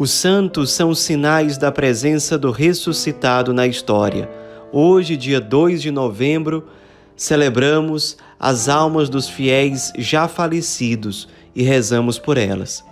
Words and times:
Os 0.00 0.12
santos 0.12 0.72
são 0.72 0.94
sinais 0.94 1.58
da 1.58 1.70
presença 1.70 2.38
do 2.38 2.50
ressuscitado 2.50 3.52
na 3.52 3.66
história. 3.66 4.30
Hoje, 4.72 5.14
dia 5.14 5.38
2 5.38 5.82
de 5.82 5.90
novembro, 5.90 6.66
celebramos 7.14 8.16
as 8.38 8.66
almas 8.66 9.10
dos 9.10 9.28
fiéis 9.28 9.92
já 9.98 10.26
falecidos 10.26 11.28
e 11.54 11.62
rezamos 11.62 12.18
por 12.18 12.38
elas. 12.38 12.82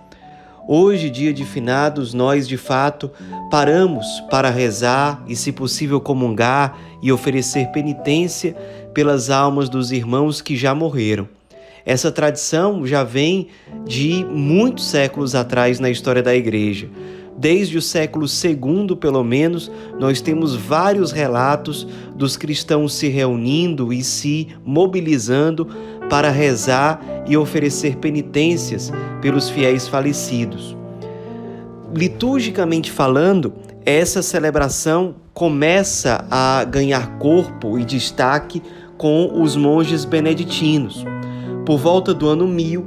Hoje, 0.68 1.08
dia 1.08 1.32
de 1.32 1.46
finados, 1.46 2.12
nós 2.12 2.46
de 2.46 2.58
fato 2.58 3.10
paramos 3.50 4.04
para 4.30 4.50
rezar 4.50 5.24
e, 5.26 5.34
se 5.34 5.50
possível, 5.50 6.02
comungar 6.02 6.78
e 7.02 7.10
oferecer 7.10 7.68
penitência 7.68 8.54
pelas 8.92 9.30
almas 9.30 9.70
dos 9.70 9.92
irmãos 9.92 10.42
que 10.42 10.54
já 10.54 10.74
morreram. 10.74 11.37
Essa 11.88 12.12
tradição 12.12 12.86
já 12.86 13.02
vem 13.02 13.46
de 13.86 14.22
muitos 14.22 14.88
séculos 14.88 15.34
atrás 15.34 15.80
na 15.80 15.88
história 15.88 16.22
da 16.22 16.34
Igreja. 16.34 16.86
Desde 17.34 17.78
o 17.78 17.82
século 17.82 18.26
II, 18.26 18.94
pelo 18.94 19.24
menos, 19.24 19.72
nós 19.98 20.20
temos 20.20 20.54
vários 20.54 21.12
relatos 21.12 21.88
dos 22.14 22.36
cristãos 22.36 22.92
se 22.92 23.08
reunindo 23.08 23.90
e 23.90 24.04
se 24.04 24.48
mobilizando 24.66 25.66
para 26.10 26.28
rezar 26.28 27.02
e 27.26 27.38
oferecer 27.38 27.96
penitências 27.96 28.92
pelos 29.22 29.48
fiéis 29.48 29.88
falecidos. 29.88 30.76
Liturgicamente 31.94 32.92
falando, 32.92 33.54
essa 33.86 34.20
celebração 34.20 35.14
começa 35.32 36.26
a 36.30 36.64
ganhar 36.64 37.18
corpo 37.18 37.78
e 37.78 37.84
destaque 37.86 38.62
com 38.98 39.40
os 39.40 39.56
monges 39.56 40.04
beneditinos. 40.04 41.02
Por 41.68 41.76
volta 41.76 42.14
do 42.14 42.26
ano 42.26 42.48
1000, 42.48 42.82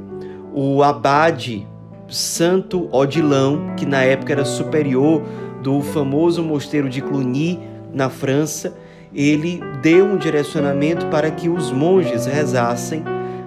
o 0.52 0.82
abade 0.82 1.64
Santo 2.08 2.88
Odilão, 2.90 3.76
que 3.76 3.86
na 3.86 4.02
época 4.02 4.32
era 4.32 4.44
superior 4.44 5.22
do 5.62 5.80
famoso 5.82 6.42
mosteiro 6.42 6.88
de 6.88 7.00
Cluny, 7.00 7.60
na 7.94 8.10
França, 8.10 8.76
ele 9.14 9.60
deu 9.80 10.04
um 10.04 10.16
direcionamento 10.16 11.06
para 11.06 11.30
que 11.30 11.48
os 11.48 11.70
monges 11.70 12.26
rezassem 12.26 13.04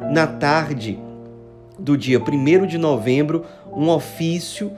na 0.09 0.25
tarde 0.25 0.97
do 1.77 1.97
dia 1.97 2.17
1 2.17 2.65
de 2.65 2.77
novembro 2.77 3.43
um 3.73 3.89
ofício 3.89 4.71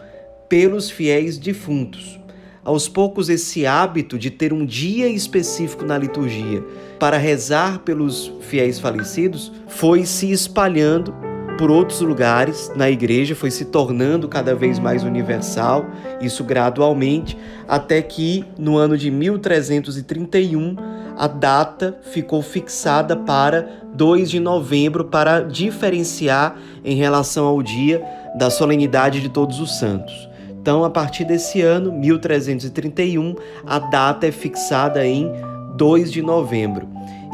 pelos 0.49 0.89
fiéis 0.89 1.37
defuntos. 1.37 2.19
Aos 2.67 2.85
poucos, 2.89 3.29
esse 3.29 3.65
hábito 3.65 4.19
de 4.19 4.29
ter 4.29 4.51
um 4.51 4.65
dia 4.65 5.07
específico 5.07 5.85
na 5.85 5.97
liturgia 5.97 6.61
para 6.99 7.15
rezar 7.15 7.79
pelos 7.79 8.29
fiéis 8.41 8.77
falecidos 8.77 9.53
foi 9.69 10.05
se 10.05 10.33
espalhando 10.33 11.15
por 11.57 11.71
outros 11.71 12.01
lugares 12.01 12.69
na 12.75 12.89
igreja, 12.89 13.33
foi 13.33 13.51
se 13.51 13.63
tornando 13.63 14.27
cada 14.27 14.53
vez 14.53 14.79
mais 14.79 15.05
universal, 15.05 15.85
isso 16.19 16.43
gradualmente, 16.43 17.37
até 17.69 18.01
que 18.01 18.43
no 18.59 18.75
ano 18.75 18.97
de 18.97 19.09
1331 19.09 20.75
a 21.17 21.25
data 21.25 21.97
ficou 22.11 22.41
fixada 22.41 23.15
para 23.15 23.65
2 23.93 24.29
de 24.29 24.41
novembro 24.41 25.05
para 25.05 25.39
diferenciar 25.39 26.57
em 26.83 26.97
relação 26.97 27.45
ao 27.45 27.63
dia 27.63 28.03
da 28.37 28.49
solenidade 28.49 29.21
de 29.21 29.29
Todos 29.29 29.61
os 29.61 29.79
Santos. 29.79 30.26
Então, 30.67 30.83
a 30.83 30.89
partir 30.89 31.23
desse 31.23 31.61
ano, 31.61 31.93
1331, 31.93 33.35
a 33.65 33.79
data 33.79 34.27
é 34.27 34.33
fixada 34.33 35.07
em 35.07 35.31
2 35.77 36.11
de 36.11 36.21
novembro. 36.21 36.89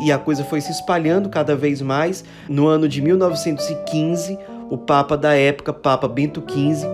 E 0.06 0.12
a 0.12 0.20
coisa 0.20 0.44
foi 0.44 0.62
se 0.62 0.72
espalhando 0.72 1.30
cada 1.30 1.56
vez 1.56 1.82
mais. 1.82 2.24
No 2.48 2.68
ano 2.68 2.88
de 2.88 3.02
1915, 3.02 4.38
o 4.70 4.78
Papa 4.78 5.18
da 5.18 5.34
época, 5.34 5.74
Papa 5.74 6.08
Bento 6.08 6.44
XV, 6.48 6.88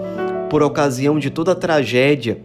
por 0.49 0.63
ocasião 0.63 1.19
de 1.19 1.29
toda 1.29 1.51
a 1.51 1.55
tragédia 1.55 2.39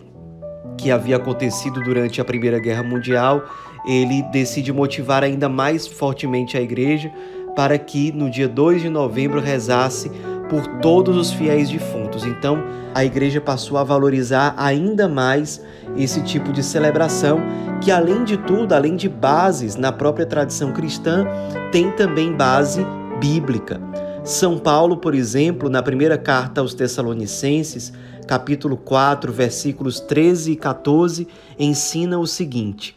que 0.76 0.90
havia 0.90 1.14
acontecido 1.14 1.80
durante 1.80 2.20
a 2.20 2.24
Primeira 2.24 2.58
Guerra 2.58 2.82
Mundial, 2.82 3.44
ele 3.86 4.22
decide 4.32 4.72
motivar 4.72 5.22
ainda 5.22 5.48
mais 5.48 5.86
fortemente 5.86 6.56
a 6.56 6.60
igreja 6.60 7.12
para 7.54 7.78
que 7.78 8.12
no 8.12 8.30
dia 8.30 8.48
2 8.48 8.82
de 8.82 8.88
novembro 8.88 9.40
rezasse 9.40 10.10
por 10.48 10.66
todos 10.80 11.16
os 11.16 11.32
fiéis 11.32 11.70
defuntos. 11.70 12.24
Então, 12.24 12.62
a 12.94 13.04
igreja 13.04 13.40
passou 13.40 13.78
a 13.78 13.84
valorizar 13.84 14.54
ainda 14.56 15.08
mais 15.08 15.60
esse 15.96 16.22
tipo 16.22 16.52
de 16.52 16.62
celebração, 16.62 17.40
que 17.80 17.90
além 17.90 18.24
de 18.24 18.36
tudo, 18.36 18.72
além 18.72 18.96
de 18.96 19.08
bases 19.08 19.76
na 19.76 19.90
própria 19.90 20.26
tradição 20.26 20.72
cristã, 20.72 21.26
tem 21.72 21.90
também 21.90 22.32
base 22.32 22.86
bíblica. 23.20 23.80
São 24.22 24.58
Paulo, 24.58 24.96
por 24.96 25.14
exemplo, 25.14 25.68
na 25.68 25.82
primeira 25.82 26.16
carta 26.16 26.60
aos 26.60 26.72
Tessalonicenses, 26.72 27.92
capítulo 28.26 28.76
4, 28.76 29.32
versículos 29.32 30.00
13 30.00 30.52
e 30.52 30.56
14, 30.56 31.28
ensina 31.58 32.18
o 32.18 32.26
seguinte: 32.26 32.96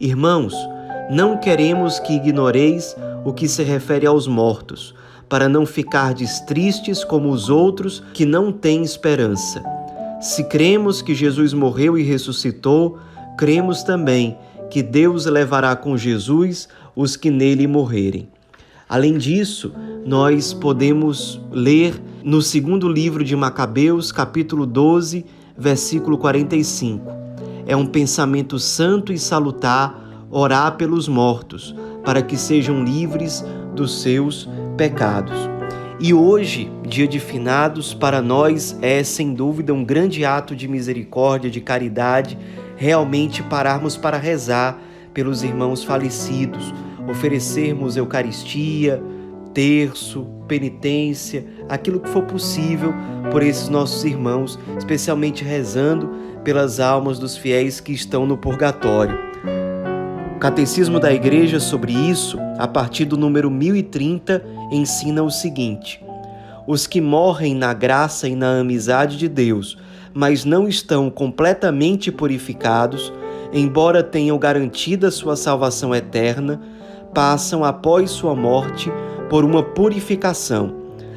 Irmãos, 0.00 0.54
não 1.10 1.36
queremos 1.36 1.98
que 1.98 2.14
ignoreis 2.14 2.96
o 3.24 3.32
que 3.32 3.48
se 3.48 3.62
refere 3.62 4.06
aos 4.06 4.26
mortos 4.26 4.94
para 5.28 5.48
não 5.48 5.66
ficardes 5.66 6.40
tristes 6.40 7.02
como 7.02 7.30
os 7.30 7.48
outros 7.48 8.02
que 8.12 8.24
não 8.24 8.52
têm 8.52 8.82
esperança. 8.82 9.62
Se 10.20 10.44
cremos 10.44 11.02
que 11.02 11.14
Jesus 11.14 11.52
morreu 11.52 11.98
e 11.98 12.02
ressuscitou, 12.02 12.98
cremos 13.36 13.82
também 13.82 14.38
que 14.70 14.82
Deus 14.82 15.26
levará 15.26 15.74
com 15.76 15.96
Jesus 15.96 16.68
os 16.94 17.16
que 17.16 17.30
nele 17.30 17.66
morrerem. 17.66 18.28
Além 18.88 19.18
disso, 19.18 19.72
nós 20.04 20.52
podemos 20.52 21.40
ler 21.50 22.00
no 22.22 22.40
segundo 22.40 22.88
livro 22.88 23.24
de 23.24 23.34
Macabeus, 23.34 24.12
capítulo 24.12 24.66
12, 24.66 25.24
versículo 25.56 26.16
45. 26.18 27.04
É 27.66 27.74
um 27.74 27.86
pensamento 27.86 28.58
santo 28.58 29.12
e 29.12 29.18
salutar 29.18 30.03
orar 30.34 30.76
pelos 30.76 31.06
mortos, 31.06 31.72
para 32.04 32.20
que 32.20 32.36
sejam 32.36 32.82
livres 32.82 33.44
dos 33.72 34.02
seus 34.02 34.48
pecados. 34.76 35.48
E 36.00 36.12
hoje, 36.12 36.68
dia 36.82 37.06
de 37.06 37.20
finados, 37.20 37.94
para 37.94 38.20
nós 38.20 38.76
é 38.82 39.04
sem 39.04 39.32
dúvida 39.32 39.72
um 39.72 39.84
grande 39.84 40.24
ato 40.24 40.56
de 40.56 40.66
misericórdia, 40.66 41.48
de 41.48 41.60
caridade, 41.60 42.36
realmente 42.76 43.44
pararmos 43.44 43.96
para 43.96 44.18
rezar 44.18 44.76
pelos 45.14 45.44
irmãos 45.44 45.84
falecidos, 45.84 46.74
oferecermos 47.08 47.96
Eucaristia, 47.96 49.00
terço, 49.54 50.26
penitência, 50.48 51.46
aquilo 51.68 52.00
que 52.00 52.08
for 52.08 52.24
possível 52.24 52.92
por 53.30 53.40
esses 53.40 53.68
nossos 53.68 54.04
irmãos, 54.04 54.58
especialmente 54.76 55.44
rezando 55.44 56.10
pelas 56.42 56.80
almas 56.80 57.20
dos 57.20 57.36
fiéis 57.36 57.78
que 57.78 57.92
estão 57.92 58.26
no 58.26 58.36
purgatório. 58.36 59.33
Catecismo 60.44 61.00
da 61.00 61.10
Igreja 61.10 61.58
sobre 61.58 61.90
isso, 61.90 62.38
a 62.58 62.68
partir 62.68 63.06
do 63.06 63.16
número 63.16 63.50
1030, 63.50 64.44
ensina 64.70 65.22
o 65.22 65.30
seguinte: 65.30 66.04
Os 66.66 66.86
que 66.86 67.00
morrem 67.00 67.54
na 67.54 67.72
graça 67.72 68.28
e 68.28 68.36
na 68.36 68.58
amizade 68.58 69.16
de 69.16 69.26
Deus, 69.26 69.78
mas 70.12 70.44
não 70.44 70.68
estão 70.68 71.08
completamente 71.08 72.12
purificados, 72.12 73.10
embora 73.54 74.02
tenham 74.02 74.38
garantida 74.38 75.10
sua 75.10 75.34
salvação 75.34 75.94
eterna, 75.94 76.60
passam 77.14 77.64
após 77.64 78.10
sua 78.10 78.34
morte 78.34 78.92
por 79.30 79.46
uma 79.46 79.62
purificação, 79.62 80.76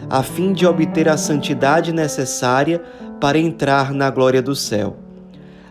a 0.10 0.24
fim 0.24 0.54
de 0.54 0.66
obter 0.66 1.10
a 1.10 1.18
santidade 1.18 1.92
necessária 1.92 2.82
para 3.20 3.38
entrar 3.38 3.94
na 3.94 4.10
glória 4.10 4.42
do 4.42 4.56
céu. 4.56 5.07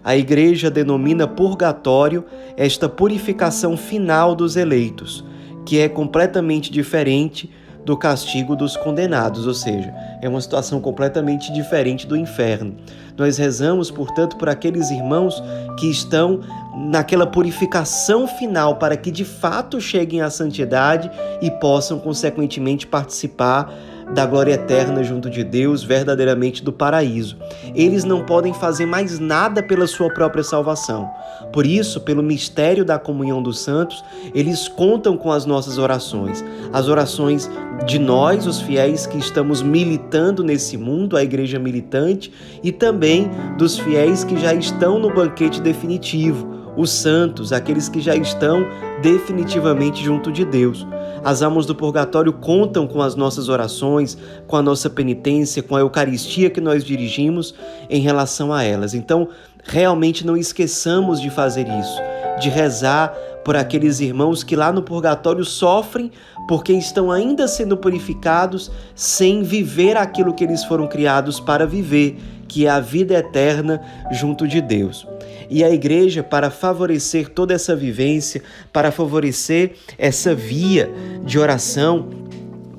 A 0.07 0.17
Igreja 0.17 0.71
denomina 0.71 1.27
purgatório 1.27 2.25
esta 2.57 2.89
purificação 2.89 3.77
final 3.77 4.37
dos 4.37 4.55
eleitos, 4.55 5.25
que 5.65 5.81
é 5.81 5.89
completamente 5.89 6.71
diferente 6.71 7.51
do 7.85 7.97
castigo 7.97 8.55
dos 8.55 8.77
condenados, 8.77 9.49
ou 9.49 9.55
seja, 9.55 9.93
é 10.23 10.29
uma 10.29 10.41
situação 10.41 10.81
completamente 10.81 11.53
diferente 11.53 12.07
do 12.07 12.17
inferno. 12.17 12.77
Nós 13.19 13.37
rezamos, 13.37 13.91
portanto, 13.91 14.37
por 14.37 14.49
aqueles 14.49 14.93
irmãos 14.93 15.43
que 15.77 15.91
estão 15.91 16.39
naquela 16.77 17.27
purificação 17.27 18.29
final 18.29 18.77
para 18.77 18.97
que 18.97 19.11
de 19.11 19.25
fato 19.25 19.81
cheguem 19.81 20.21
à 20.21 20.31
santidade 20.31 21.11
e 21.43 21.51
possam, 21.51 21.99
consequentemente, 21.99 22.87
participar 22.87 23.75
da 24.13 24.25
glória 24.25 24.53
eterna 24.53 25.03
junto 25.03 25.29
de 25.29 25.43
Deus, 25.43 25.83
verdadeiramente 25.83 26.63
do 26.63 26.73
paraíso. 26.73 27.37
Eles 27.75 28.05
não 28.05 28.25
podem 28.25 28.55
fazer 28.55 28.87
mais 28.87 29.19
nada 29.19 29.63
pela 29.63 29.87
sua 29.87 30.09
própria 30.09 30.45
salvação. 30.45 31.11
Por 31.53 31.67
isso, 31.67 32.01
pelo 32.01 32.23
mistério 32.23 32.85
da 32.85 32.99
comunhão 32.99 33.43
dos 33.43 33.59
santos, 33.59 34.05
eles 34.35 34.69
contam 34.69 35.17
com 35.17 35.33
as 35.33 35.45
nossas 35.45 35.79
orações, 35.79 36.45
as 36.73 36.89
orações 36.89 37.51
de 37.87 37.99
nós, 37.99 38.47
os 38.47 38.61
fiéis 38.61 39.07
que 39.07 39.19
estamos 39.19 39.63
militando 39.63 40.43
nesse 40.43 40.77
mundo, 40.77 41.17
a 41.17 41.23
igreja 41.23 41.59
militante, 41.59 42.33
e 42.63 42.73
também 42.73 43.31
dos 43.59 43.79
fiéis 43.79 44.25
que 44.25 44.39
já 44.39 44.55
estão 44.55 44.99
no 44.99 45.13
banquete 45.13 45.61
definitivo 45.61 46.66
os 46.77 46.91
santos, 46.91 47.53
aqueles 47.53 47.89
que 47.89 48.01
já 48.01 48.15
estão 48.15 48.67
definitivamente 49.03 50.03
junto 50.03 50.31
de 50.31 50.45
Deus. 50.45 50.87
As 51.25 51.43
almas 51.43 51.67
do 51.67 51.75
purgatório 51.75 52.33
contam 52.33 52.87
com 52.87 53.03
as 53.03 53.17
nossas 53.17 53.49
orações, 53.49 54.17
com 54.47 54.57
a 54.57 54.63
nossa 54.63 54.89
penitência, 54.89 55.63
com 55.63 55.75
a 55.75 55.81
Eucaristia 55.81 56.51
que 56.51 56.61
nós 56.61 56.85
dirigimos 56.85 57.55
em 57.91 58.01
relação 58.01 58.53
a 58.53 58.63
elas. 58.63 58.95
Então, 58.95 59.29
realmente 59.65 60.25
não 60.25 60.37
esqueçamos 60.37 61.21
de 61.21 61.31
fazer 61.31 61.67
isso, 61.67 62.01
de 62.41 62.49
rezar 62.49 63.13
por 63.45 63.57
aqueles 63.57 64.01
irmãos 64.01 64.43
que 64.43 64.57
lá 64.57 64.73
no 64.73 64.83
purgatório 64.83 65.45
sofrem 65.45 66.11
porque 66.49 66.73
estão 66.73 67.13
ainda 67.13 67.47
sendo 67.47 67.77
purificados 67.77 68.71
sem 68.95 69.43
viver 69.43 69.97
aquilo 69.97 70.35
que 70.35 70.45
eles 70.45 70.65
foram 70.65 70.87
criados 70.87 71.39
para 71.39 71.67
viver, 71.67 72.19
que 72.49 72.67
é 72.67 72.71
a 72.71 72.81
vida 72.81 73.15
eterna 73.15 73.81
junto 74.13 74.47
de 74.47 74.61
Deus. 74.61 75.07
E 75.49 75.63
a 75.63 75.71
igreja, 75.71 76.23
para 76.23 76.51
favorecer 76.51 77.29
toda 77.29 77.55
essa 77.55 77.75
vivência, 77.77 78.43
para 78.73 78.91
favorecer 78.91 79.73
essa 79.97 80.35
via 80.35 80.91
de 81.25 81.39
oração 81.39 82.09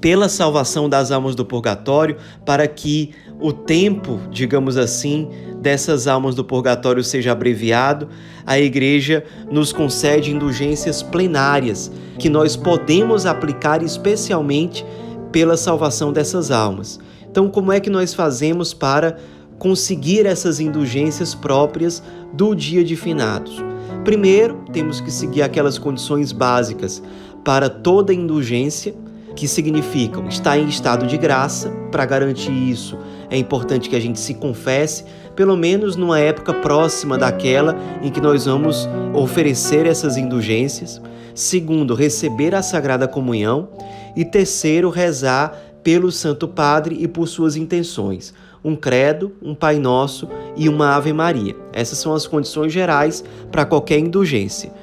pela 0.02 0.30
salvação 0.30 0.88
das 0.88 1.12
almas 1.12 1.34
do 1.34 1.46
purgatório, 1.46 2.18
para 2.46 2.68
que 2.68 3.12
o 3.40 3.52
tempo, 3.52 4.20
digamos 4.32 4.78
assim, 4.78 5.30
dessas 5.60 6.08
almas 6.08 6.36
do 6.36 6.44
purgatório 6.44 7.04
seja 7.04 7.32
abreviado, 7.32 8.10
a 8.46 8.60
igreja 8.60 9.24
nos 9.50 9.72
concede 9.74 10.32
indulgências 10.32 11.02
plenárias 11.02 11.92
que 12.20 12.30
nós 12.30 12.56
podemos 12.56 13.26
aplicar 13.26 13.84
especialmente 13.84 14.86
pela 15.32 15.58
salvação 15.58 16.12
dessas 16.12 16.52
almas. 16.52 17.00
Então, 17.30 17.50
como 17.50 17.72
é 17.72 17.80
que 17.80 17.90
nós 17.90 18.14
fazemos 18.14 18.74
para 18.74 19.18
conseguir 19.58 20.26
essas 20.26 20.60
indulgências 20.60 21.34
próprias 21.34 22.04
do 22.34 22.54
dia 22.54 22.84
de 22.84 22.96
finados. 22.96 23.64
Primeiro, 24.04 24.64
temos 24.72 25.02
que 25.02 25.12
seguir 25.12 25.42
aquelas 25.42 25.78
condições 25.78 26.32
básicas 26.32 27.02
para 27.44 27.70
toda 27.70 28.14
indulgência, 28.14 28.94
que 29.36 29.48
significam 29.48 30.28
estar 30.28 30.58
em 30.58 30.68
estado 30.68 31.06
de 31.06 31.18
graça. 31.18 31.70
Para 31.92 32.06
garantir 32.06 32.52
isso, 32.52 32.98
é 33.30 33.38
importante 33.38 33.90
que 33.90 33.96
a 33.96 34.00
gente 34.00 34.20
se 34.20 34.34
confesse, 34.34 35.06
pelo 35.36 35.56
menos 35.56 35.96
numa 35.96 36.20
época 36.20 36.54
próxima 36.54 37.18
daquela 37.18 37.76
em 38.02 38.10
que 38.10 38.20
nós 38.20 38.46
vamos 38.46 38.88
oferecer 39.14 39.86
essas 39.86 40.18
indulgências. 40.18 41.02
Segundo, 41.36 41.94
receber 41.94 42.56
a 42.56 42.64
Sagrada 42.64 43.08
Comunhão. 43.08 43.70
E 44.16 44.26
terceiro, 44.26 44.90
rezar 44.90 45.56
pelo 45.84 46.12
Santo 46.12 46.48
Padre 46.48 46.98
e 47.00 47.08
por 47.08 47.28
suas 47.28 47.56
intenções 47.56 48.34
um 48.68 48.76
credo, 48.76 49.32
um 49.42 49.56
Pai 49.56 49.80
Nosso 49.80 50.28
e 50.58 50.68
uma 50.68 50.94
Ave 50.94 51.14
Maria. 51.14 51.56
Essas 51.72 52.00
são 52.00 52.14
as 52.14 52.28
condições 52.28 52.74
gerais 52.74 53.24
para 53.50 53.66
qualquer 53.66 53.98
indulgência. 53.98 54.74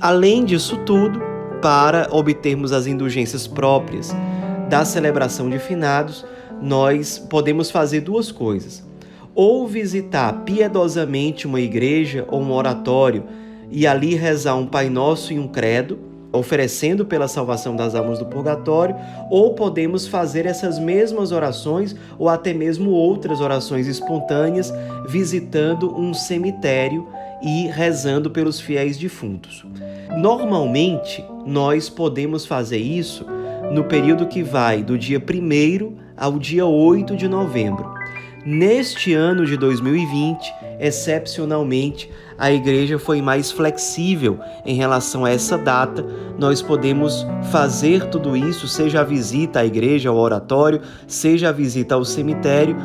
Além 0.00 0.44
disso 0.44 0.76
tudo, 0.78 1.20
para 1.62 2.08
obtermos 2.10 2.72
as 2.72 2.88
indulgências 2.88 3.46
próprias 3.46 4.12
da 4.68 4.84
celebração 4.84 5.48
de 5.48 5.60
finados, 5.60 6.26
nós 6.60 7.20
podemos 7.20 7.70
fazer 7.70 8.00
duas 8.00 8.32
coisas. 8.32 8.84
Ou 9.32 9.68
visitar 9.68 10.42
piedosamente 10.44 11.46
uma 11.46 11.60
igreja 11.60 12.26
ou 12.28 12.42
um 12.42 12.50
oratório 12.50 13.22
e 13.70 13.86
ali 13.86 14.16
rezar 14.16 14.56
um 14.56 14.66
Pai 14.66 14.90
Nosso 14.90 15.32
e 15.32 15.38
um 15.38 15.46
credo, 15.46 16.00
oferecendo 16.32 17.04
pela 17.04 17.28
salvação 17.28 17.74
das 17.74 17.94
almas 17.94 18.18
do 18.18 18.26
purgatório, 18.26 18.96
ou 19.30 19.54
podemos 19.54 20.06
fazer 20.06 20.46
essas 20.46 20.78
mesmas 20.78 21.32
orações 21.32 21.94
ou 22.18 22.28
até 22.28 22.52
mesmo 22.52 22.90
outras 22.90 23.40
orações 23.40 23.86
espontâneas 23.86 24.72
visitando 25.08 25.94
um 25.98 26.14
cemitério 26.14 27.08
e 27.42 27.66
rezando 27.68 28.30
pelos 28.30 28.60
fiéis 28.60 28.96
defuntos. 28.96 29.64
Normalmente, 30.16 31.24
nós 31.46 31.88
podemos 31.88 32.44
fazer 32.44 32.78
isso 32.78 33.24
no 33.72 33.84
período 33.84 34.26
que 34.26 34.42
vai 34.42 34.82
do 34.82 34.98
dia 34.98 35.18
1 35.18 35.96
ao 36.16 36.38
dia 36.38 36.66
8 36.66 37.16
de 37.16 37.28
novembro. 37.28 37.99
Neste 38.44 39.12
ano 39.12 39.44
de 39.44 39.54
2020, 39.54 40.54
excepcionalmente, 40.78 42.10
a 42.38 42.50
igreja 42.50 42.98
foi 42.98 43.20
mais 43.20 43.52
flexível 43.52 44.38
em 44.64 44.74
relação 44.74 45.26
a 45.26 45.30
essa 45.30 45.58
data. 45.58 46.02
Nós 46.38 46.62
podemos 46.62 47.26
fazer 47.50 48.06
tudo 48.06 48.34
isso, 48.34 48.66
seja 48.66 49.02
a 49.02 49.04
visita 49.04 49.60
à 49.60 49.66
igreja, 49.66 50.08
ao 50.08 50.16
oratório, 50.16 50.80
seja 51.06 51.50
a 51.50 51.52
visita 51.52 51.94
ao 51.94 52.04
cemitério, 52.04 52.78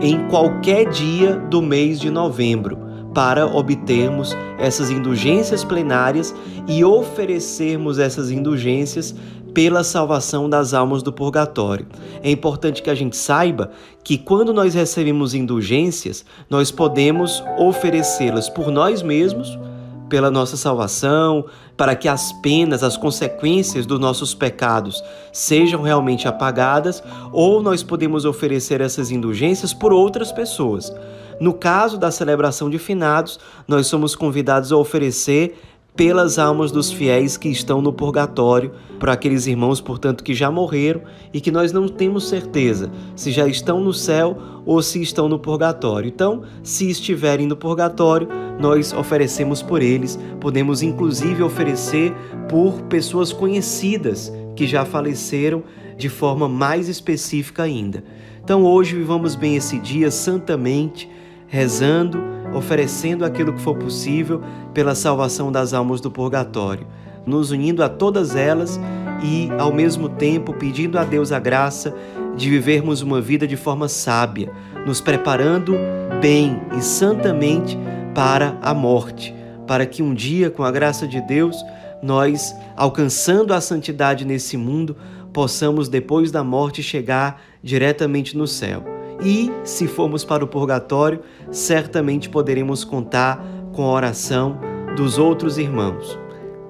em 0.00 0.26
qualquer 0.28 0.88
dia 0.88 1.36
do 1.36 1.60
mês 1.60 2.00
de 2.00 2.10
novembro, 2.10 2.85
para 3.16 3.46
obtermos 3.46 4.36
essas 4.58 4.90
indulgências 4.90 5.64
plenárias 5.64 6.34
e 6.68 6.84
oferecermos 6.84 7.98
essas 7.98 8.30
indulgências 8.30 9.14
pela 9.54 9.82
salvação 9.82 10.50
das 10.50 10.74
almas 10.74 11.02
do 11.02 11.10
purgatório. 11.10 11.86
É 12.22 12.30
importante 12.30 12.82
que 12.82 12.90
a 12.90 12.94
gente 12.94 13.16
saiba 13.16 13.70
que 14.04 14.18
quando 14.18 14.52
nós 14.52 14.74
recebemos 14.74 15.32
indulgências, 15.32 16.26
nós 16.50 16.70
podemos 16.70 17.42
oferecê-las 17.56 18.50
por 18.50 18.70
nós 18.70 19.00
mesmos, 19.00 19.58
pela 20.08 20.30
nossa 20.30 20.56
salvação, 20.56 21.44
para 21.76 21.94
que 21.94 22.08
as 22.08 22.32
penas, 22.32 22.82
as 22.82 22.96
consequências 22.96 23.86
dos 23.86 23.98
nossos 23.98 24.34
pecados 24.34 25.02
sejam 25.32 25.82
realmente 25.82 26.28
apagadas, 26.28 27.02
ou 27.32 27.62
nós 27.62 27.82
podemos 27.82 28.24
oferecer 28.24 28.80
essas 28.80 29.10
indulgências 29.10 29.74
por 29.74 29.92
outras 29.92 30.32
pessoas. 30.32 30.92
No 31.38 31.52
caso 31.52 31.98
da 31.98 32.10
celebração 32.10 32.70
de 32.70 32.78
finados, 32.78 33.38
nós 33.68 33.86
somos 33.86 34.16
convidados 34.16 34.72
a 34.72 34.76
oferecer 34.76 35.58
pelas 35.96 36.38
almas 36.38 36.70
dos 36.70 36.92
fiéis 36.92 37.38
que 37.38 37.48
estão 37.48 37.80
no 37.80 37.90
purgatório, 37.90 38.72
para 39.00 39.14
aqueles 39.14 39.46
irmãos, 39.46 39.80
portanto, 39.80 40.22
que 40.22 40.34
já 40.34 40.50
morreram 40.50 41.02
e 41.32 41.40
que 41.40 41.50
nós 41.50 41.72
não 41.72 41.88
temos 41.88 42.28
certeza 42.28 42.90
se 43.14 43.30
já 43.30 43.48
estão 43.48 43.80
no 43.80 43.92
céu 43.92 44.36
ou 44.66 44.82
se 44.82 45.00
estão 45.00 45.28
no 45.28 45.38
purgatório. 45.38 46.08
Então, 46.08 46.42
se 46.62 46.90
estiverem 46.90 47.46
no 47.46 47.56
purgatório, 47.56 48.28
nós 48.60 48.92
oferecemos 48.92 49.62
por 49.62 49.80
eles, 49.82 50.18
podemos 50.40 50.82
inclusive 50.82 51.42
oferecer 51.42 52.14
por 52.48 52.82
pessoas 52.82 53.32
conhecidas 53.32 54.32
que 54.54 54.66
já 54.66 54.84
faleceram 54.84 55.62
de 55.96 56.08
forma 56.08 56.48
mais 56.48 56.88
específica 56.88 57.62
ainda. 57.62 58.04
Então, 58.42 58.64
hoje 58.64 58.94
vivamos 58.94 59.34
bem 59.34 59.56
esse 59.56 59.78
dia 59.78 60.10
santamente, 60.10 61.08
rezando 61.48 62.35
oferecendo 62.54 63.24
aquilo 63.24 63.52
que 63.52 63.60
for 63.60 63.76
possível 63.76 64.42
pela 64.72 64.94
salvação 64.94 65.50
das 65.50 65.72
almas 65.72 66.00
do 66.00 66.10
purgatório, 66.10 66.86
nos 67.26 67.50
unindo 67.50 67.82
a 67.82 67.88
todas 67.88 68.36
elas 68.36 68.80
e, 69.22 69.50
ao 69.58 69.72
mesmo 69.72 70.08
tempo, 70.08 70.52
pedindo 70.52 70.98
a 70.98 71.04
Deus 71.04 71.32
a 71.32 71.38
graça 71.38 71.94
de 72.36 72.50
vivermos 72.50 73.02
uma 73.02 73.20
vida 73.20 73.46
de 73.46 73.56
forma 73.56 73.88
sábia, 73.88 74.52
nos 74.86 75.00
preparando 75.00 75.74
bem 76.20 76.60
e 76.76 76.82
santamente 76.82 77.78
para 78.14 78.56
a 78.62 78.72
morte, 78.72 79.34
para 79.66 79.86
que 79.86 80.02
um 80.02 80.14
dia, 80.14 80.50
com 80.50 80.62
a 80.62 80.70
graça 80.70 81.06
de 81.06 81.20
Deus, 81.20 81.56
nós, 82.02 82.54
alcançando 82.76 83.52
a 83.52 83.60
santidade 83.60 84.24
nesse 84.24 84.56
mundo, 84.56 84.96
possamos, 85.32 85.88
depois 85.88 86.30
da 86.30 86.44
morte, 86.44 86.82
chegar 86.82 87.42
diretamente 87.62 88.36
no 88.36 88.46
céu. 88.46 88.95
E, 89.22 89.50
se 89.64 89.86
formos 89.86 90.24
para 90.24 90.44
o 90.44 90.48
purgatório, 90.48 91.20
certamente 91.50 92.28
poderemos 92.28 92.84
contar 92.84 93.44
com 93.72 93.84
a 93.84 93.92
oração 93.92 94.58
dos 94.96 95.18
outros 95.18 95.58
irmãos, 95.58 96.18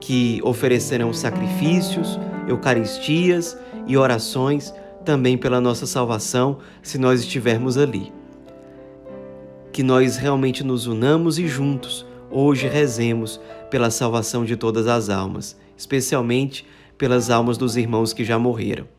que 0.01 0.41
oferecerão 0.43 1.13
sacrifícios, 1.13 2.19
eucaristias 2.49 3.57
e 3.87 3.97
orações 3.97 4.73
também 5.05 5.39
pela 5.39 5.61
nossa 5.61 5.87
salvação, 5.87 6.59
se 6.83 6.99
nós 6.99 7.21
estivermos 7.21 7.79
ali. 7.79 8.13
Que 9.73 9.83
nós 9.83 10.17
realmente 10.17 10.65
nos 10.65 10.87
unamos 10.87 11.39
e 11.39 11.47
juntos 11.47 12.07
hoje 12.31 12.67
rezemos 12.67 13.41
pela 13.71 13.91
salvação 13.91 14.45
de 14.45 14.57
todas 14.57 14.87
as 14.87 15.09
almas, 15.09 15.57
especialmente 15.77 16.67
pelas 16.99 17.31
almas 17.31 17.57
dos 17.57 17.77
irmãos 17.77 18.13
que 18.13 18.25
já 18.25 18.39
morreram. 18.39 18.96